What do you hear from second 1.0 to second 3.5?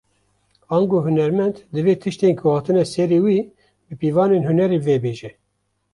hunermend, divê tiştên ku hatine serî wî,